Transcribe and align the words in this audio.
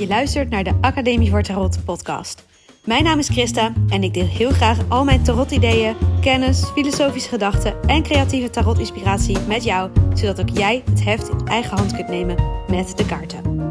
Je 0.00 0.06
luistert 0.06 0.50
naar 0.50 0.64
de 0.64 0.78
Academie 0.80 1.30
voor 1.30 1.42
Tarot 1.42 1.84
podcast. 1.84 2.44
Mijn 2.84 3.04
naam 3.04 3.18
is 3.18 3.28
Christa 3.28 3.72
en 3.88 4.02
ik 4.02 4.14
deel 4.14 4.26
heel 4.26 4.50
graag 4.50 4.78
al 4.88 5.04
mijn 5.04 5.22
tarot-ideeën, 5.22 5.96
kennis, 6.20 6.64
filosofische 6.64 7.28
gedachten 7.28 7.82
en 7.82 8.02
creatieve 8.02 8.50
tarot-inspiratie 8.50 9.38
met 9.38 9.64
jou, 9.64 9.90
zodat 10.14 10.40
ook 10.40 10.48
jij 10.48 10.82
het 10.90 11.04
heft 11.04 11.28
in 11.28 11.46
eigen 11.46 11.76
hand 11.76 11.94
kunt 11.94 12.08
nemen 12.08 12.36
met 12.68 12.96
de 12.96 13.06
kaarten. 13.06 13.70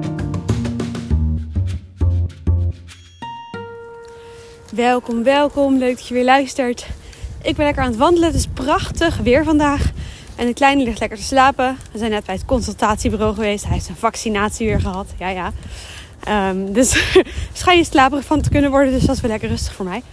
Welkom, 4.72 5.24
welkom. 5.24 5.78
Leuk 5.78 5.96
dat 5.96 6.08
je 6.08 6.14
weer 6.14 6.24
luistert. 6.24 6.88
Ik 7.42 7.56
ben 7.56 7.66
lekker 7.66 7.84
aan 7.84 7.90
het 7.90 8.00
wandelen. 8.00 8.28
Het 8.28 8.38
is 8.38 8.48
prachtig 8.48 9.18
weer 9.18 9.44
vandaag. 9.44 9.92
En 10.36 10.46
de 10.46 10.54
kleine 10.54 10.84
ligt 10.84 11.00
lekker 11.00 11.18
te 11.18 11.24
slapen. 11.24 11.78
We 11.92 11.98
zijn 11.98 12.12
net 12.12 12.26
bij 12.26 12.36
het 12.36 12.46
consultatiebureau 12.46 13.34
geweest. 13.34 13.64
Hij 13.64 13.74
heeft 13.74 13.86
zijn 13.86 13.98
vaccinatie 13.98 14.68
weer 14.68 14.82
gehad. 14.82 15.08
Ja, 15.18 15.30
ja. 15.30 15.52
Um, 16.28 16.74
dus 16.74 16.90
schijn 17.54 17.78
je 17.78 17.84
slaperig 17.84 18.26
van 18.26 18.42
te 18.42 18.50
kunnen 18.50 18.72
worden. 18.72 18.94
Dus 18.94 19.04
dat 19.04 19.16
is 19.16 19.22
wel 19.22 19.32
lekker 19.32 19.50
rustig 19.50 19.74
voor 19.74 19.86
mij. 19.86 20.04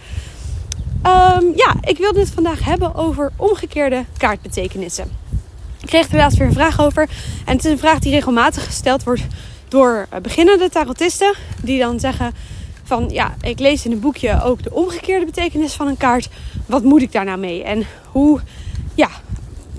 Um, 1.03 1.51
ja, 1.55 1.75
ik 1.81 1.97
wilde 1.97 2.19
het 2.19 2.29
vandaag 2.29 2.63
hebben 2.63 2.95
over 2.95 3.31
omgekeerde 3.35 4.05
kaartbetekenissen. 4.17 5.11
Ik 5.81 5.87
kreeg 5.87 6.09
er 6.09 6.17
laatst 6.17 6.37
weer 6.37 6.47
een 6.47 6.53
vraag 6.53 6.81
over. 6.81 7.09
En 7.45 7.55
het 7.55 7.65
is 7.65 7.71
een 7.71 7.77
vraag 7.77 7.99
die 7.99 8.11
regelmatig 8.11 8.65
gesteld 8.65 9.03
wordt 9.03 9.21
door 9.67 10.07
beginnende 10.21 10.69
tarotisten. 10.69 11.33
Die 11.61 11.79
dan 11.79 11.99
zeggen 11.99 12.33
van 12.83 13.09
ja, 13.09 13.35
ik 13.41 13.59
lees 13.59 13.85
in 13.85 13.91
een 13.91 13.99
boekje 13.99 14.43
ook 14.43 14.63
de 14.63 14.73
omgekeerde 14.73 15.25
betekenis 15.25 15.73
van 15.73 15.87
een 15.87 15.97
kaart. 15.97 16.29
Wat 16.65 16.83
moet 16.83 17.01
ik 17.01 17.11
daar 17.11 17.25
nou 17.25 17.37
mee? 17.37 17.63
En 17.63 17.85
hoe, 18.11 18.39
ja, 18.95 19.09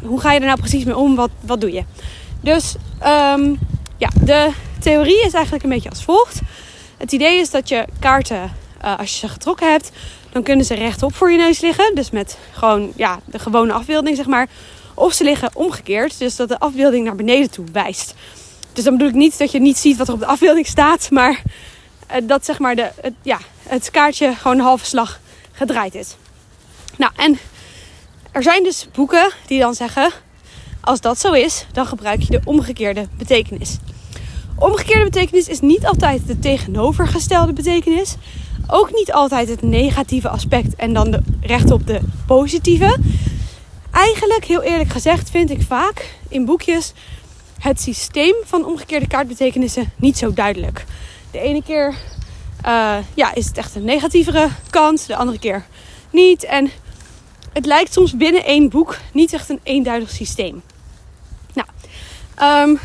hoe 0.03 0.21
ga 0.21 0.33
je 0.33 0.41
er 0.41 0.47
nou 0.47 0.59
precies 0.59 0.85
mee 0.85 0.97
om? 0.97 1.15
Wat, 1.17 1.31
wat 1.41 1.61
doe 1.61 1.73
je? 1.73 1.85
Dus 2.41 2.75
um, 3.07 3.59
ja, 3.97 4.09
de 4.21 4.51
theorie 4.79 5.25
is 5.25 5.33
eigenlijk 5.33 5.65
een 5.65 5.71
beetje 5.71 5.89
als 5.89 6.05
volgt. 6.05 6.41
Het 6.97 7.13
idee 7.13 7.41
is 7.41 7.51
dat 7.51 7.69
je 7.69 7.85
kaarten, 7.99 8.57
uh, 8.85 8.99
als 8.99 9.11
je 9.11 9.19
ze 9.19 9.29
getrokken 9.29 9.71
hebt, 9.71 9.91
dan 10.33 10.43
kunnen 10.43 10.65
ze 10.65 10.75
rechtop 10.75 11.15
voor 11.15 11.31
je 11.31 11.39
neus 11.39 11.61
liggen. 11.61 11.95
Dus 11.95 12.11
met 12.11 12.39
gewoon 12.53 12.93
ja, 12.97 13.21
de 13.25 13.39
gewone 13.39 13.73
afbeelding, 13.73 14.17
zeg 14.17 14.27
maar. 14.27 14.49
Of 14.95 15.13
ze 15.13 15.25
liggen 15.25 15.51
omgekeerd, 15.55 16.19
dus 16.19 16.37
dat 16.37 16.49
de 16.49 16.59
afbeelding 16.59 17.05
naar 17.05 17.17
beneden 17.17 17.51
toe 17.51 17.65
wijst. 17.73 18.15
Dus 18.73 18.85
dan 18.85 18.93
bedoel 18.93 19.09
ik 19.09 19.15
niet 19.15 19.39
dat 19.39 19.53
je 19.53 19.61
niet 19.61 19.79
ziet 19.79 19.97
wat 19.97 20.09
er 20.09 20.15
op 20.15 20.21
de 20.21 20.27
afbeelding 20.27 20.67
staat, 20.67 21.11
maar 21.11 21.43
uh, 22.11 22.17
dat 22.23 22.45
zeg 22.45 22.59
maar 22.59 22.77
de, 22.77 22.91
het, 23.01 23.15
ja, 23.23 23.39
het 23.63 23.91
kaartje 23.91 24.35
gewoon 24.35 24.59
een 24.59 24.65
halve 24.65 24.85
slag 24.85 25.21
gedraaid 25.53 25.95
is. 25.95 26.17
Nou, 26.97 27.13
en 27.17 27.39
er 28.33 28.43
zijn 28.43 28.63
dus 28.63 28.87
boeken 28.93 29.33
die 29.47 29.61
dan 29.61 29.75
zeggen: 29.75 30.13
als 30.81 31.01
dat 31.01 31.21
zo 31.21 31.33
is, 31.33 31.67
dan 31.73 31.87
gebruik 31.87 32.23
je 32.23 32.31
de 32.31 32.41
omgekeerde 32.45 33.09
betekenis. 33.19 33.77
Omgekeerde 34.59 35.05
betekenis 35.05 35.49
is 35.49 35.61
niet 35.61 35.87
altijd 35.87 36.27
de 36.27 36.39
tegenovergestelde 36.39 37.53
betekenis. 37.53 38.17
Ook 38.67 38.93
niet 38.93 39.13
altijd 39.13 39.49
het 39.49 39.63
negatieve 39.63 40.29
aspect 40.29 40.75
en 40.75 40.93
dan 40.93 41.11
de 41.11 41.21
recht 41.41 41.71
op 41.71 41.87
de 41.87 42.01
positieve. 42.27 42.97
Eigenlijk, 43.91 44.45
heel 44.45 44.63
eerlijk 44.63 44.91
gezegd, 44.91 45.31
vind 45.31 45.51
ik 45.51 45.63
vaak 45.63 46.15
in 46.29 46.45
boekjes 46.45 46.93
het 47.59 47.81
systeem 47.81 48.35
van 48.45 48.65
omgekeerde 48.67 49.07
kaartbetekenissen 49.07 49.93
niet 49.97 50.19
zo 50.19 50.33
duidelijk. 50.33 50.85
De 51.31 51.41
ene 51.41 51.63
keer 51.63 51.95
uh, 52.67 52.97
ja, 53.15 53.35
is 53.35 53.47
het 53.47 53.59
echt 53.59 53.75
een 53.75 53.85
negatievere 53.85 54.49
kant, 54.71 55.07
de 55.07 55.17
andere 55.17 55.39
keer 55.39 55.65
niet. 56.11 56.45
En 56.45 56.71
het 57.53 57.67
lijkt 57.67 57.93
soms 57.93 58.17
binnen 58.17 58.45
één 58.45 58.69
boek 58.69 58.99
niet 59.13 59.33
echt 59.33 59.49
een 59.49 59.61
eenduidig 59.63 60.11
systeem. 60.11 60.63
Nou, 61.55 61.69
um, 62.69 62.79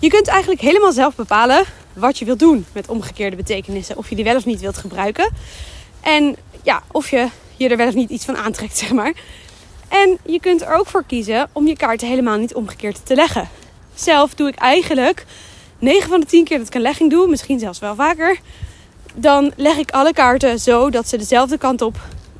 je 0.00 0.08
kunt 0.08 0.26
eigenlijk 0.26 0.60
helemaal 0.60 0.92
zelf 0.92 1.14
bepalen 1.14 1.64
wat 1.92 2.18
je 2.18 2.24
wilt 2.24 2.38
doen 2.38 2.66
met 2.72 2.88
omgekeerde 2.88 3.36
betekenissen. 3.36 3.96
Of 3.96 4.08
je 4.08 4.14
die 4.14 4.24
wel 4.24 4.36
of 4.36 4.44
niet 4.44 4.60
wilt 4.60 4.76
gebruiken. 4.76 5.30
En 6.00 6.36
ja, 6.62 6.82
of 6.92 7.10
je 7.10 7.28
je 7.56 7.68
er 7.68 7.76
wel 7.76 7.86
of 7.86 7.94
niet 7.94 8.10
iets 8.10 8.24
van 8.24 8.36
aantrekt, 8.36 8.76
zeg 8.86 8.92
maar. 8.92 9.12
En 9.88 10.18
je 10.24 10.40
kunt 10.40 10.62
er 10.62 10.74
ook 10.74 10.86
voor 10.86 11.04
kiezen 11.06 11.48
om 11.52 11.66
je 11.66 11.76
kaarten 11.76 12.08
helemaal 12.08 12.38
niet 12.38 12.54
omgekeerd 12.54 13.06
te 13.06 13.14
leggen. 13.14 13.48
Zelf 13.94 14.34
doe 14.34 14.48
ik 14.48 14.54
eigenlijk 14.54 15.24
9 15.78 16.08
van 16.08 16.20
de 16.20 16.26
10 16.26 16.44
keer 16.44 16.58
dat 16.58 16.66
ik 16.66 16.74
een 16.74 16.80
legging 16.80 17.10
doe, 17.10 17.28
misschien 17.28 17.58
zelfs 17.58 17.78
wel 17.78 17.94
vaker. 17.94 18.38
Dan 19.14 19.52
leg 19.56 19.76
ik 19.76 19.90
alle 19.90 20.12
kaarten 20.12 20.58
zo 20.58 20.90
dat 20.90 21.08
ze 21.08 21.16
dezelfde 21.16 21.58
kant 21.58 21.82
op 21.82 21.96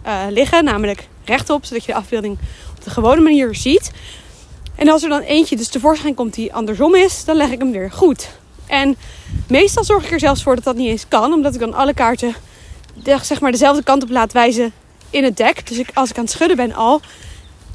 uh, 0.07 0.23
liggen, 0.31 0.65
namelijk 0.65 1.09
rechtop, 1.25 1.65
zodat 1.65 1.85
je 1.85 1.93
de 1.93 1.99
afbeelding 1.99 2.39
op 2.77 2.85
de 2.85 2.91
gewone 2.91 3.21
manier 3.21 3.55
ziet. 3.55 3.91
En 4.77 4.89
als 4.89 5.03
er 5.03 5.09
dan 5.09 5.21
eentje 5.21 5.57
dus 5.57 5.69
tevoorschijn 5.69 6.15
komt 6.15 6.35
die 6.35 6.55
andersom 6.55 6.95
is, 6.95 7.25
dan 7.25 7.37
leg 7.37 7.51
ik 7.51 7.59
hem 7.59 7.73
weer 7.73 7.91
goed. 7.91 8.29
En 8.67 8.97
meestal 9.49 9.85
zorg 9.85 10.05
ik 10.05 10.11
er 10.11 10.21
zelfs 10.21 10.43
voor 10.43 10.55
dat 10.55 10.65
dat 10.65 10.77
niet 10.77 10.89
eens 10.89 11.09
kan, 11.09 11.33
omdat 11.33 11.55
ik 11.55 11.61
dan 11.61 11.75
alle 11.75 11.95
kaarten 11.95 12.35
zeg 13.23 13.41
maar 13.41 13.51
dezelfde 13.51 13.83
kant 13.83 14.03
op 14.03 14.11
laat 14.11 14.33
wijzen 14.33 14.73
in 15.11 15.25
het 15.25 15.37
dek. 15.37 15.67
Dus 15.69 15.79
ik, 15.79 15.91
als 15.95 16.11
ik 16.11 16.17
aan 16.17 16.25
het 16.25 16.33
schudden 16.33 16.57
ben 16.57 16.75
al, 16.75 17.01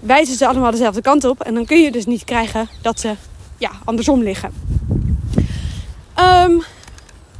wijzen 0.01 0.37
ze 0.37 0.47
allemaal 0.47 0.71
dezelfde 0.71 1.01
kant 1.01 1.25
op. 1.25 1.41
En 1.41 1.53
dan 1.53 1.65
kun 1.65 1.81
je 1.81 1.91
dus 1.91 2.05
niet 2.05 2.23
krijgen 2.23 2.69
dat 2.81 2.99
ze 2.99 3.15
ja, 3.57 3.71
andersom 3.85 4.23
liggen. 4.23 4.53
Um, 6.19 6.63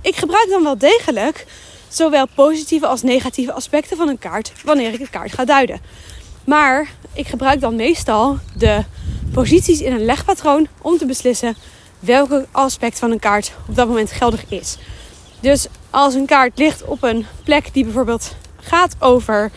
ik 0.02 0.16
gebruik 0.16 0.50
dan 0.50 0.64
wel 0.64 0.78
degelijk 0.78 1.46
zowel 1.88 2.28
positieve 2.36 2.88
als 2.88 3.02
negatieve 3.02 3.52
aspecten 3.52 3.98
van 3.98 4.08
een 4.08 4.20
kaart 4.20 4.52
wanneer 4.64 4.94
ik 4.94 5.00
een 5.00 5.10
kaart 5.10 5.34
ga 5.34 5.46
duiden. 5.46 5.80
Maar 6.46 6.90
ik 7.14 7.28
gebruik 7.28 7.62
dan 7.62 7.76
meestal 7.76 8.38
de 8.58 8.84
posities 9.34 9.82
in 9.82 9.94
een 9.94 10.06
legpatroon 10.06 10.68
om 10.82 10.98
te 10.98 11.06
beslissen 11.06 11.56
welke 12.00 12.48
aspect 12.52 13.00
van 13.00 13.12
een 13.12 13.20
kaart 13.20 13.52
op 13.68 13.76
dat 13.76 13.88
moment 13.88 14.12
geldig 14.12 14.46
is. 14.48 14.78
Dus 15.40 15.68
als 15.90 16.14
een 16.14 16.26
kaart 16.26 16.58
ligt 16.58 16.84
op 16.84 17.04
een 17.04 17.26
plek 17.44 17.74
die 17.74 17.84
bijvoorbeeld 17.84 18.36
gaat 18.62 18.96
over, 19.00 19.52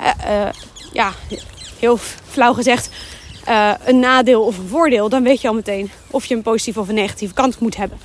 uh, 0.00 0.06
uh, 0.26 0.48
ja, 0.92 1.12
heel 1.78 1.98
flauw 2.30 2.52
gezegd, 2.52 2.88
uh, 3.48 3.72
een 3.84 3.98
nadeel 3.98 4.42
of 4.42 4.58
een 4.58 4.68
voordeel, 4.68 5.08
dan 5.08 5.22
weet 5.22 5.40
je 5.40 5.48
al 5.48 5.54
meteen 5.54 5.90
of 6.10 6.24
je 6.24 6.34
een 6.34 6.42
positieve 6.42 6.80
of 6.80 6.88
een 6.88 6.94
negatieve 6.94 7.34
kant 7.34 7.58
moet 7.58 7.76
hebben. 7.76 7.98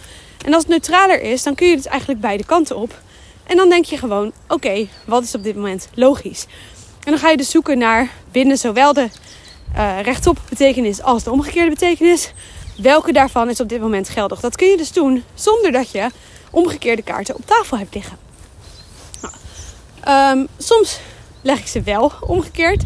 En 0.45 0.53
als 0.53 0.63
het 0.63 0.72
neutraler 0.72 1.22
is, 1.22 1.44
dan 1.44 1.56
kun 1.56 1.67
je 1.67 1.75
dus 1.75 1.85
eigenlijk 1.85 2.22
beide 2.22 2.45
kanten 2.45 2.77
op. 2.77 3.01
En 3.44 3.57
dan 3.57 3.69
denk 3.69 3.85
je 3.85 3.97
gewoon: 3.97 4.31
oké, 4.47 4.88
wat 5.06 5.23
is 5.23 5.35
op 5.35 5.44
dit 5.44 5.56
moment 5.56 5.89
logisch? 5.94 6.45
En 7.03 7.11
dan 7.11 7.17
ga 7.17 7.29
je 7.29 7.38
dus 7.38 7.50
zoeken 7.50 7.77
naar 7.77 8.11
binnen 8.31 8.57
zowel 8.57 8.94
de 8.94 9.09
uh, 9.75 10.01
rechtop 10.01 10.39
betekenis 10.50 11.01
als 11.01 11.23
de 11.23 11.31
omgekeerde 11.31 11.69
betekenis. 11.69 12.33
Welke 12.81 13.11
daarvan 13.11 13.50
is 13.50 13.59
op 13.59 13.69
dit 13.69 13.81
moment 13.81 14.09
geldig? 14.09 14.39
Dat 14.39 14.55
kun 14.55 14.67
je 14.67 14.78
dus 14.78 14.91
doen 14.91 15.23
zonder 15.33 15.72
dat 15.72 15.91
je 15.91 16.09
omgekeerde 16.51 17.01
kaarten 17.01 17.35
op 17.35 17.45
tafel 17.45 17.77
hebt 17.77 17.94
liggen. 17.94 18.17
Nou, 19.22 20.39
um, 20.39 20.47
soms 20.57 21.00
leg 21.41 21.59
ik 21.59 21.67
ze 21.67 21.81
wel 21.81 22.11
omgekeerd. 22.22 22.83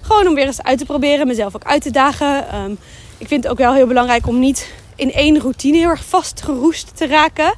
Gewoon 0.00 0.26
om 0.26 0.34
weer 0.34 0.46
eens 0.46 0.62
uit 0.62 0.78
te 0.78 0.84
proberen, 0.84 1.26
mezelf 1.26 1.54
ook 1.54 1.64
uit 1.64 1.82
te 1.82 1.90
dagen. 1.90 2.54
Um, 2.54 2.78
ik 3.18 3.28
vind 3.28 3.42
het 3.42 3.52
ook 3.52 3.58
wel 3.58 3.74
heel 3.74 3.86
belangrijk 3.86 4.26
om 4.26 4.38
niet 4.38 4.72
in 4.96 5.12
één 5.12 5.40
routine 5.40 5.78
heel 5.78 5.88
erg 5.88 6.04
vastgeroest 6.04 6.96
te 6.96 7.06
raken. 7.06 7.54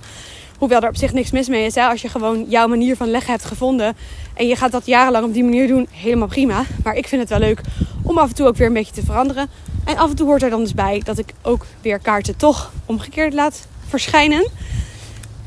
Hoewel 0.58 0.80
er 0.80 0.88
op 0.88 0.96
zich 0.96 1.12
niks 1.12 1.30
mis 1.30 1.48
mee 1.48 1.64
is. 1.64 1.74
Hè? 1.74 1.86
Als 1.86 2.02
je 2.02 2.08
gewoon 2.08 2.44
jouw 2.48 2.68
manier 2.68 2.96
van 2.96 3.10
leggen 3.10 3.32
hebt 3.32 3.44
gevonden. 3.44 3.96
En 4.34 4.46
je 4.46 4.56
gaat 4.56 4.72
dat 4.72 4.86
jarenlang 4.86 5.24
op 5.24 5.32
die 5.32 5.44
manier 5.44 5.68
doen. 5.68 5.88
Helemaal 5.90 6.28
prima. 6.28 6.64
Maar 6.82 6.94
ik 6.94 7.08
vind 7.08 7.20
het 7.20 7.30
wel 7.30 7.38
leuk 7.38 7.60
om 8.06 8.18
af 8.18 8.28
en 8.28 8.34
toe 8.34 8.46
ook 8.46 8.56
weer 8.56 8.66
een 8.66 8.72
beetje 8.72 8.94
te 8.94 9.04
veranderen. 9.04 9.48
En 9.84 9.96
af 9.96 10.10
en 10.10 10.16
toe 10.16 10.26
hoort 10.26 10.42
er 10.42 10.50
dan 10.50 10.60
dus 10.60 10.74
bij 10.74 11.00
dat 11.04 11.18
ik 11.18 11.32
ook 11.42 11.66
weer 11.80 11.98
kaarten 11.98 12.36
toch 12.36 12.72
omgekeerd 12.86 13.34
laat 13.34 13.66
verschijnen. 13.88 14.48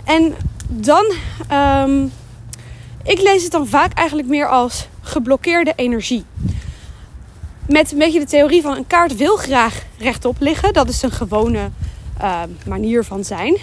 En 0.03 0.36
dan, 0.68 1.14
um, 1.52 2.12
ik 3.03 3.22
lees 3.22 3.44
het 3.44 3.52
dan 3.52 3.68
vaak 3.68 3.94
eigenlijk 3.94 4.28
meer 4.28 4.48
als 4.48 4.88
geblokkeerde 5.02 5.74
energie. 5.75 6.24
Met 7.68 7.92
een 7.92 7.98
beetje 7.98 8.19
de 8.19 8.25
theorie 8.25 8.62
van 8.62 8.78
een 8.78 8.88
kaart 8.88 9.16
wil 9.16 9.36
graag 9.36 9.84
rechtop 9.98 10.36
liggen. 10.40 10.74
Dat 10.74 10.90
is 10.90 11.02
een 11.02 11.12
gewone 11.12 11.69
uh, 12.22 12.42
manier 12.66 13.04
van 13.04 13.24
zijn. 13.24 13.57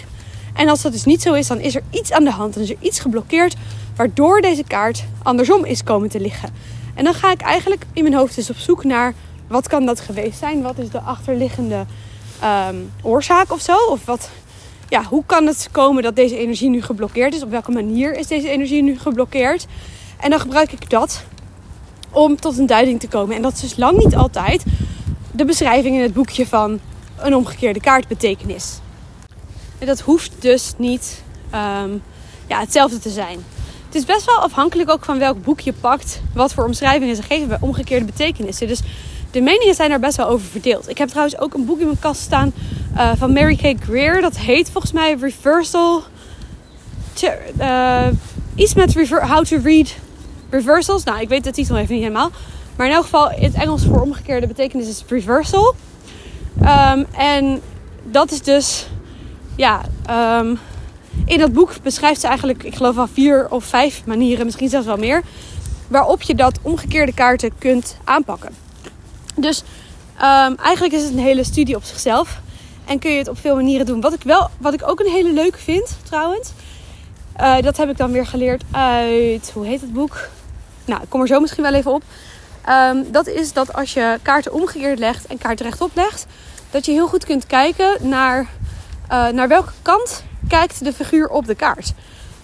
En 0.53 0.69
als 0.69 0.81
dat 0.81 0.91
dus 0.91 1.03
niet 1.03 1.21
zo 1.21 1.33
is, 1.33 1.47
dan 1.47 1.59
is 1.59 1.75
er 1.75 1.83
iets 1.89 2.11
aan 2.11 2.23
de 2.23 2.31
hand. 2.31 2.53
Dan 2.53 2.63
is 2.63 2.69
er 2.69 2.77
iets 2.79 2.99
geblokkeerd 2.99 3.55
waardoor 3.95 4.41
deze 4.41 4.63
kaart 4.63 5.03
andersom 5.23 5.65
is 5.65 5.83
komen 5.83 6.09
te 6.09 6.19
liggen. 6.19 6.49
En 6.97 7.03
dan 7.03 7.13
ga 7.13 7.31
ik 7.31 7.41
eigenlijk 7.41 7.85
in 7.93 8.03
mijn 8.03 8.15
hoofd 8.15 8.35
dus 8.35 8.49
op 8.49 8.55
zoek 8.55 8.83
naar 8.83 9.13
wat 9.47 9.67
kan 9.67 9.85
dat 9.85 9.99
geweest 9.99 10.39
zijn? 10.39 10.61
Wat 10.61 10.77
is 10.77 10.89
de 10.89 10.99
achterliggende 10.99 11.85
um, 12.43 12.91
oorzaak 13.01 13.51
of 13.51 13.61
zo? 13.61 13.77
Of 13.89 14.05
wat, 14.05 14.29
ja, 14.89 15.03
hoe 15.03 15.23
kan 15.25 15.45
het 15.45 15.69
komen 15.71 16.03
dat 16.03 16.15
deze 16.15 16.37
energie 16.37 16.69
nu 16.69 16.81
geblokkeerd 16.81 17.35
is? 17.35 17.43
Op 17.43 17.49
welke 17.49 17.71
manier 17.71 18.17
is 18.17 18.27
deze 18.27 18.49
energie 18.49 18.83
nu 18.83 18.99
geblokkeerd? 18.99 19.67
En 20.19 20.29
dan 20.29 20.39
gebruik 20.39 20.71
ik 20.71 20.89
dat 20.89 21.23
om 22.11 22.39
tot 22.39 22.57
een 22.57 22.65
duiding 22.65 22.99
te 22.99 23.07
komen. 23.07 23.35
En 23.35 23.41
dat 23.41 23.53
is 23.53 23.59
dus 23.59 23.77
lang 23.77 23.97
niet 23.97 24.15
altijd 24.15 24.63
de 25.31 25.45
beschrijving 25.45 25.95
in 25.95 26.01
het 26.01 26.13
boekje 26.13 26.47
van 26.47 26.79
een 27.17 27.35
omgekeerde 27.35 27.79
kaartbetekenis. 27.79 28.79
En 29.79 29.87
dat 29.87 29.99
hoeft 29.99 30.31
dus 30.39 30.73
niet 30.77 31.23
um, 31.53 32.01
ja, 32.47 32.59
hetzelfde 32.59 32.99
te 32.99 33.09
zijn. 33.09 33.39
Het 33.87 33.95
is 33.95 34.05
best 34.05 34.25
wel 34.25 34.37
afhankelijk 34.37 34.89
ook 34.89 35.05
van 35.05 35.19
welk 35.19 35.43
boek 35.43 35.59
je 35.59 35.73
pakt, 35.73 36.21
wat 36.33 36.53
voor 36.53 36.65
omschrijvingen 36.65 37.15
ze 37.15 37.21
geven 37.21 37.47
bij 37.47 37.57
omgekeerde 37.61 38.05
betekenissen. 38.05 38.67
Dus 38.67 38.81
de 39.31 39.41
meningen 39.41 39.75
zijn 39.75 39.89
daar 39.89 39.99
best 39.99 40.17
wel 40.17 40.27
over 40.27 40.47
verdeeld. 40.47 40.89
Ik 40.89 40.97
heb 40.97 41.07
trouwens 41.07 41.39
ook 41.39 41.53
een 41.53 41.65
boek 41.65 41.79
in 41.79 41.85
mijn 41.85 41.99
kast 41.99 42.21
staan 42.21 42.53
uh, 42.95 43.11
van 43.17 43.33
Mary 43.33 43.55
Kay 43.55 43.77
Greer. 43.79 44.21
Dat 44.21 44.37
heet 44.37 44.69
volgens 44.71 44.93
mij 44.93 45.17
Reversal 45.19 46.03
uh, 47.23 48.07
iets 48.55 48.73
met 48.73 48.93
how 49.09 49.45
to 49.45 49.57
read 49.63 49.95
reversals. 50.49 51.03
Nou, 51.03 51.21
ik 51.21 51.29
weet 51.29 51.43
de 51.43 51.51
titel 51.51 51.77
even 51.77 51.93
niet 51.93 52.03
helemaal. 52.03 52.31
Maar 52.75 52.87
in 52.87 52.93
elk 52.93 53.03
geval, 53.03 53.31
in 53.31 53.43
het 53.43 53.53
Engels 53.53 53.85
voor 53.85 54.01
omgekeerde 54.01 54.47
betekenis 54.47 54.87
is 54.87 55.03
reversal. 55.07 55.75
Um, 56.61 57.05
en 57.17 57.61
dat 58.03 58.31
is 58.31 58.41
dus, 58.41 58.87
ja, 59.55 59.81
um, 60.39 60.59
in 61.25 61.39
dat 61.39 61.53
boek 61.53 61.71
beschrijft 61.83 62.21
ze 62.21 62.27
eigenlijk, 62.27 62.63
ik 62.63 62.75
geloof 62.75 62.95
wel 62.95 63.07
vier 63.07 63.47
of 63.49 63.63
vijf 63.63 64.05
manieren, 64.05 64.45
misschien 64.45 64.69
zelfs 64.69 64.85
wel 64.85 64.97
meer, 64.97 65.21
waarop 65.87 66.21
je 66.21 66.35
dat 66.35 66.59
omgekeerde 66.61 67.13
kaarten 67.13 67.51
kunt 67.57 67.97
aanpakken. 68.03 68.55
Dus 69.35 69.63
um, 70.15 70.55
eigenlijk 70.55 70.93
is 70.93 71.03
het 71.03 71.11
een 71.11 71.19
hele 71.19 71.43
studie 71.43 71.75
op 71.75 71.83
zichzelf. 71.83 72.39
En 72.85 72.99
kun 72.99 73.11
je 73.11 73.17
het 73.17 73.27
op 73.27 73.39
veel 73.39 73.55
manieren 73.55 73.85
doen. 73.85 74.01
Wat 74.01 74.13
ik, 74.13 74.23
wel, 74.23 74.49
wat 74.57 74.73
ik 74.73 74.89
ook 74.89 74.99
een 74.99 75.11
hele 75.11 75.33
leuke 75.33 75.57
vind, 75.57 75.97
trouwens. 76.03 76.51
Uh, 77.39 77.61
dat 77.61 77.77
heb 77.77 77.89
ik 77.89 77.97
dan 77.97 78.11
weer 78.11 78.25
geleerd 78.25 78.63
uit, 78.71 79.51
hoe 79.53 79.65
heet 79.65 79.81
het 79.81 79.93
boek? 79.93 80.29
Nou, 80.85 81.01
ik 81.01 81.09
kom 81.09 81.21
er 81.21 81.27
zo 81.27 81.39
misschien 81.39 81.63
wel 81.63 81.73
even 81.73 81.93
op. 81.93 82.03
Um, 82.69 83.11
dat 83.11 83.27
is 83.27 83.53
dat 83.53 83.73
als 83.73 83.93
je 83.93 84.19
kaarten 84.21 84.53
omgekeerd 84.53 84.99
legt 84.99 85.27
en 85.27 85.37
kaarten 85.37 85.65
rechtop 85.65 85.91
legt, 85.93 86.25
dat 86.71 86.85
je 86.85 86.91
heel 86.91 87.07
goed 87.07 87.25
kunt 87.25 87.45
kijken 87.45 88.09
naar, 88.09 88.39
uh, 89.11 89.27
naar 89.27 89.47
welke 89.47 89.71
kant 89.81 90.23
kijkt 90.47 90.83
de 90.83 90.93
figuur 90.93 91.27
op 91.27 91.45
de 91.45 91.55
kaart. 91.55 91.93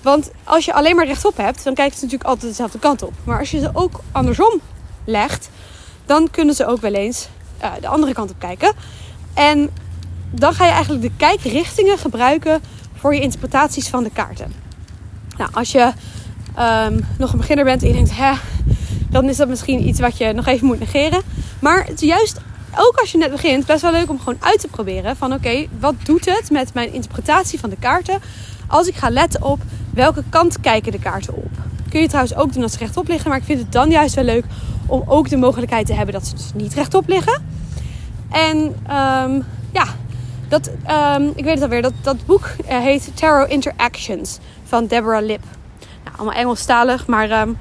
Want 0.02 0.32
als 0.44 0.66
je 0.66 0.74
alleen 0.74 0.96
maar 0.96 1.06
rechtop 1.06 1.38
hebt, 1.38 1.64
dan 1.64 1.74
kijkt 1.74 1.96
ze 1.96 2.04
natuurlijk 2.04 2.30
altijd 2.30 2.52
dezelfde 2.52 2.80
kant 2.80 3.02
op. 3.02 3.14
Maar 3.24 3.40
als 3.40 3.52
je 3.52 3.60
ze 3.60 3.70
ook 3.74 4.00
andersom 4.12 4.62
legt, 5.06 5.50
dan 6.06 6.30
kunnen 6.32 6.56
ze 6.56 6.66
ook 6.66 6.82
wel 6.82 6.94
eens 6.94 7.28
uh, 7.64 7.72
de 7.82 7.88
andere 7.88 8.14
kant 8.14 8.32
op 8.32 8.40
kijken. 8.40 8.74
En 9.34 9.70
dan 10.32 10.54
ga 10.54 10.66
je 10.66 10.72
eigenlijk 10.72 11.02
de 11.02 11.12
kijkrichtingen 11.18 11.98
gebruiken 11.98 12.62
voor 12.96 13.16
je 13.16 13.22
interpretaties 13.22 13.88
van 13.88 14.04
de 14.04 14.10
kaarten. 14.10 14.54
Nou, 15.38 15.50
als 15.54 15.72
je 15.72 15.92
um, 16.60 17.06
nog 17.18 17.32
een 17.32 17.38
beginner 17.38 17.66
bent 17.66 17.82
en 17.82 17.88
je 17.88 17.94
denkt, 17.94 18.16
hè, 18.16 18.34
dan 19.10 19.30
is 19.30 19.38
dat 19.38 19.48
misschien 19.48 19.88
iets 19.88 20.00
wat 20.00 20.18
je 20.18 20.34
nog 20.34 20.46
even 20.46 20.68
moet 20.68 20.80
negeren. 20.80 21.22
Maar 21.60 21.86
het 21.86 22.02
is 22.02 22.08
juist 22.08 22.40
ook 22.78 22.96
als 22.96 23.12
je 23.12 23.18
net 23.18 23.32
begint, 23.32 23.66
best 23.66 23.82
wel 23.82 23.92
leuk 23.92 24.10
om 24.10 24.20
gewoon 24.20 24.38
uit 24.40 24.60
te 24.60 24.68
proberen. 24.68 25.16
Van 25.16 25.34
oké, 25.34 25.68
wat 25.80 25.94
doet 26.04 26.26
het 26.26 26.52
met 26.52 26.74
mijn 26.74 26.94
interpretatie 26.94 27.60
van 27.60 27.70
de 27.70 27.78
kaarten 27.80 28.22
als 28.68 28.88
ik 28.88 28.96
ga 28.96 29.10
letten 29.10 29.44
op 29.44 29.62
welke 29.94 30.24
kant 30.30 30.60
kijken 30.60 30.92
de 30.92 31.00
kaarten 31.00 31.36
op. 31.36 31.52
Kun 31.90 32.02
je 32.02 32.08
trouwens 32.08 32.36
ook 32.36 32.54
doen 32.54 32.64
als 32.64 32.72
ze 32.72 32.78
rechtop 32.78 33.08
liggen, 33.08 33.30
maar 33.30 33.40
ik 33.40 33.46
vind 33.46 33.60
het 33.60 33.72
dan 33.72 33.90
juist 33.90 34.16
wel 34.16 34.24
leuk 34.24 34.46
om 34.86 35.04
ook 35.06 35.30
de 35.30 35.38
mogelijkheid 35.38 35.86
te 35.86 35.94
hebben 35.94 36.14
dat 36.14 36.28
ze 36.28 36.36
dus 36.36 36.52
niet 36.56 36.74
rechtop 36.74 37.08
liggen. 37.08 37.46
En 38.30 38.58
um, 38.58 39.46
ja, 39.72 39.86
dat, 40.48 40.72
um, 41.18 41.32
ik 41.36 41.44
weet 41.44 41.54
het 41.54 41.64
alweer, 41.64 41.82
dat, 41.82 41.94
dat 42.02 42.26
boek 42.26 42.50
uh, 42.70 42.78
heet 42.78 43.12
Tarot 43.14 43.50
Interactions 43.50 44.40
van 44.64 44.88
Deborah 44.88 45.26
Lip. 45.26 45.44
Nou, 46.04 46.18
allemaal 46.18 46.36
Engelstalig, 46.36 47.08
maar 47.08 47.42
um, 47.42 47.58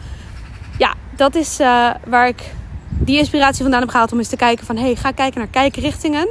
ja, 0.79 0.95
dat 1.17 1.35
is 1.35 1.61
uh, 1.61 1.91
waar 2.07 2.29
ik 2.29 2.55
die 2.99 3.19
inspiratie 3.19 3.63
vandaan 3.63 3.81
heb 3.81 3.91
gehaald 3.91 4.13
om 4.13 4.19
eens 4.19 4.29
te 4.29 4.37
kijken 4.37 4.67
van... 4.67 4.77
hey, 4.77 4.97
ga 4.97 5.11
kijken 5.11 5.39
naar 5.39 5.49
kijkrichtingen. 5.49 6.29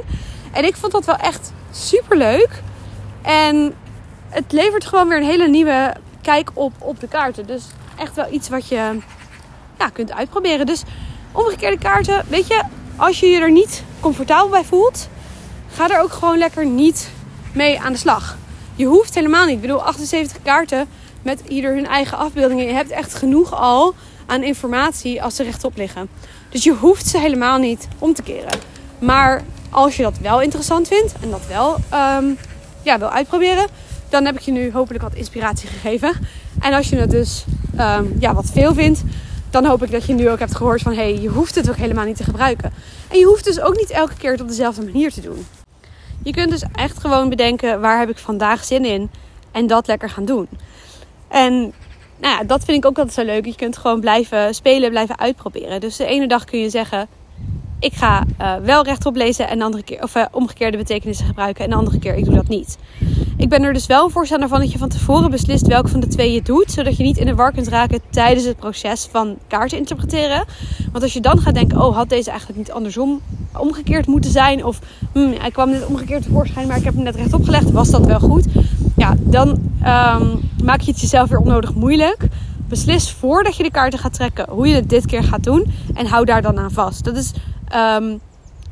En 0.52 0.64
ik 0.64 0.76
vond 0.76 0.92
dat 0.92 1.04
wel 1.04 1.16
echt 1.16 1.52
super 1.70 2.16
leuk. 2.16 2.62
En 3.22 3.74
het 4.28 4.52
levert 4.52 4.84
gewoon 4.84 5.08
weer 5.08 5.16
een 5.16 5.24
hele 5.24 5.48
nieuwe 5.48 5.94
kijk 6.22 6.50
op, 6.54 6.72
op 6.78 7.00
de 7.00 7.08
kaarten. 7.08 7.46
Dus 7.46 7.64
echt 7.96 8.14
wel 8.14 8.32
iets 8.32 8.48
wat 8.48 8.68
je 8.68 8.98
ja, 9.78 9.88
kunt 9.92 10.12
uitproberen. 10.12 10.66
Dus 10.66 10.82
omgekeerde 11.32 11.78
kaarten, 11.78 12.24
weet 12.28 12.46
je, 12.46 12.62
als 12.96 13.20
je 13.20 13.26
je 13.26 13.40
er 13.40 13.50
niet 13.50 13.82
comfortabel 14.00 14.48
bij 14.48 14.64
voelt, 14.64 15.08
ga 15.72 15.90
er 15.90 16.00
ook 16.00 16.12
gewoon 16.12 16.38
lekker 16.38 16.66
niet 16.66 17.10
mee 17.52 17.80
aan 17.80 17.92
de 17.92 17.98
slag. 17.98 18.36
Je 18.74 18.84
hoeft 18.84 19.14
helemaal 19.14 19.44
niet. 19.44 19.54
Ik 19.54 19.60
bedoel, 19.60 19.82
78 19.82 20.42
kaarten 20.42 20.88
met 21.22 21.42
ieder 21.48 21.74
hun 21.74 21.86
eigen 21.86 22.18
afbeeldingen. 22.18 22.66
Je 22.66 22.72
hebt 22.72 22.90
echt 22.90 23.14
genoeg 23.14 23.54
al 23.54 23.94
aan 24.26 24.42
informatie 24.42 25.22
als 25.22 25.36
ze 25.36 25.42
rechtop 25.42 25.76
liggen. 25.76 26.08
Dus 26.52 26.64
je 26.64 26.72
hoeft 26.72 27.06
ze 27.06 27.18
helemaal 27.18 27.58
niet 27.58 27.88
om 27.98 28.14
te 28.14 28.22
keren. 28.22 28.58
Maar 28.98 29.42
als 29.70 29.96
je 29.96 30.02
dat 30.02 30.18
wel 30.18 30.40
interessant 30.40 30.88
vindt 30.88 31.14
en 31.20 31.30
dat 31.30 31.46
wel 31.48 31.76
um, 32.18 32.38
ja, 32.82 32.98
wil 32.98 33.10
uitproberen, 33.10 33.66
dan 34.08 34.24
heb 34.24 34.34
ik 34.34 34.40
je 34.40 34.52
nu 34.52 34.72
hopelijk 34.72 35.02
wat 35.02 35.14
inspiratie 35.14 35.68
gegeven. 35.68 36.12
En 36.60 36.72
als 36.72 36.88
je 36.88 36.96
het 36.96 37.10
dus 37.10 37.44
um, 37.80 38.16
ja, 38.18 38.34
wat 38.34 38.50
veel 38.52 38.74
vindt, 38.74 39.02
dan 39.50 39.64
hoop 39.64 39.82
ik 39.82 39.90
dat 39.90 40.06
je 40.06 40.12
nu 40.12 40.30
ook 40.30 40.38
hebt 40.38 40.56
gehoord 40.56 40.82
van 40.82 40.92
hé, 40.92 41.12
hey, 41.12 41.20
je 41.20 41.28
hoeft 41.28 41.54
het 41.54 41.68
ook 41.68 41.76
helemaal 41.76 42.04
niet 42.04 42.16
te 42.16 42.24
gebruiken. 42.24 42.72
En 43.08 43.18
je 43.18 43.24
hoeft 43.24 43.44
dus 43.44 43.60
ook 43.60 43.76
niet 43.76 43.90
elke 43.90 44.14
keer 44.16 44.30
het 44.30 44.40
op 44.40 44.48
dezelfde 44.48 44.84
manier 44.84 45.12
te 45.12 45.20
doen. 45.20 45.46
Je 46.22 46.32
kunt 46.32 46.50
dus 46.50 46.64
echt 46.74 46.98
gewoon 46.98 47.28
bedenken 47.28 47.80
waar 47.80 47.98
heb 47.98 48.08
ik 48.08 48.18
vandaag 48.18 48.64
zin 48.64 48.84
in 48.84 49.10
en 49.52 49.66
dat 49.66 49.86
lekker 49.86 50.10
gaan 50.10 50.24
doen. 50.24 50.48
En 51.28 51.72
nou 52.22 52.34
ja, 52.34 52.44
dat 52.44 52.64
vind 52.64 52.78
ik 52.78 52.86
ook 52.86 52.98
altijd 52.98 53.14
zo 53.14 53.24
leuk. 53.24 53.46
Je 53.46 53.54
kunt 53.54 53.76
gewoon 53.76 54.00
blijven 54.00 54.54
spelen, 54.54 54.90
blijven 54.90 55.18
uitproberen. 55.18 55.80
Dus 55.80 55.96
de 55.96 56.04
ene 56.04 56.28
dag 56.28 56.44
kun 56.44 56.58
je 56.58 56.70
zeggen: 56.70 57.08
ik 57.82 57.92
ga 57.94 58.24
uh, 58.40 58.54
wel 58.64 58.84
rechtop 58.84 59.16
lezen 59.16 59.48
en 59.48 59.58
de 59.58 59.64
andere 59.64 59.82
keer, 59.82 60.02
of 60.02 60.16
uh, 60.16 60.24
omgekeerde 60.30 60.76
betekenissen 60.76 61.26
gebruiken. 61.26 61.64
En 61.64 61.70
de 61.70 61.76
andere 61.76 61.98
keer, 61.98 62.14
ik 62.14 62.24
doe 62.24 62.34
dat 62.34 62.48
niet. 62.48 62.78
Ik 63.36 63.48
ben 63.48 63.62
er 63.62 63.72
dus 63.72 63.86
wel 63.86 64.04
een 64.04 64.10
voorstander 64.10 64.48
van 64.48 64.60
dat 64.60 64.72
je 64.72 64.78
van 64.78 64.88
tevoren 64.88 65.30
beslist 65.30 65.66
welke 65.66 65.88
van 65.88 66.00
de 66.00 66.06
twee 66.06 66.32
je 66.32 66.42
doet. 66.42 66.70
Zodat 66.72 66.96
je 66.96 67.02
niet 67.02 67.16
in 67.16 67.26
de 67.26 67.34
war 67.34 67.52
kunt 67.52 67.68
raken 67.68 68.00
tijdens 68.10 68.46
het 68.46 68.56
proces 68.56 69.08
van 69.10 69.36
kaarten 69.46 69.78
interpreteren. 69.78 70.44
Want 70.92 71.04
als 71.04 71.12
je 71.12 71.20
dan 71.20 71.40
gaat 71.40 71.54
denken, 71.54 71.82
oh, 71.82 71.96
had 71.96 72.08
deze 72.08 72.30
eigenlijk 72.30 72.58
niet 72.58 72.72
andersom 72.72 73.20
omgekeerd 73.58 74.06
moeten 74.06 74.30
zijn? 74.30 74.64
Of 74.64 74.78
hmm, 75.12 75.32
hij 75.38 75.50
kwam 75.50 75.70
net 75.70 75.86
omgekeerd 75.86 76.22
tevoorschijn, 76.22 76.66
maar 76.66 76.76
ik 76.76 76.84
heb 76.84 76.94
hem 76.94 77.02
net 77.02 77.16
rechtop 77.16 77.44
gelegd. 77.44 77.70
Was 77.70 77.90
dat 77.90 78.06
wel 78.06 78.20
goed? 78.20 78.46
Ja, 78.96 79.14
dan 79.18 79.48
um, 79.48 80.50
maak 80.64 80.80
je 80.80 80.90
het 80.90 81.00
jezelf 81.00 81.28
weer 81.28 81.38
onnodig 81.38 81.74
moeilijk. 81.74 82.26
Beslis 82.68 83.10
voordat 83.10 83.56
je 83.56 83.62
de 83.62 83.70
kaarten 83.70 83.98
gaat 83.98 84.14
trekken 84.14 84.46
hoe 84.50 84.68
je 84.68 84.74
het 84.74 84.88
dit 84.88 85.06
keer 85.06 85.24
gaat 85.24 85.44
doen. 85.44 85.72
En 85.94 86.06
hou 86.06 86.24
daar 86.24 86.42
dan 86.42 86.58
aan 86.58 86.70
vast. 86.70 87.04
Dat 87.04 87.16
is, 87.16 87.32
um, 87.74 88.20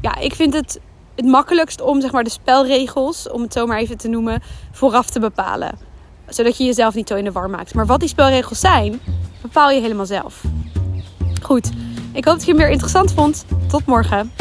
ja, 0.01 0.17
ik 0.17 0.35
vind 0.35 0.55
het 0.55 0.81
het 1.21 1.29
makkelijkst 1.29 1.81
om 1.81 2.01
zeg 2.01 2.13
maar, 2.13 2.25
de 2.25 2.31
spelregels, 2.31 3.31
om 3.31 3.43
het 3.43 3.53
zo 3.53 3.67
maar 3.67 3.79
even 3.79 3.97
te 3.97 4.09
noemen, 4.09 4.43
vooraf 4.73 5.11
te 5.11 5.21
bepalen. 5.21 5.79
Zodat 6.29 6.57
je 6.57 6.65
jezelf 6.65 6.95
niet 6.95 7.09
zo 7.09 7.15
in 7.15 7.25
de 7.25 7.33
war 7.33 7.51
maakt. 7.51 7.75
Maar 7.75 7.87
wat 7.87 8.01
die 8.01 8.09
spelregels 8.09 8.61
zijn, 8.61 9.01
bepaal 9.43 9.71
je 9.71 9.81
helemaal 9.81 10.07
zelf. 10.07 10.43
Goed, 11.43 11.71
ik 12.13 12.25
hoop 12.25 12.35
dat 12.35 12.45
je 12.45 12.51
hem 12.51 12.61
weer 12.61 12.71
interessant 12.71 13.13
vond. 13.13 13.45
Tot 13.69 13.87
morgen. 13.87 14.33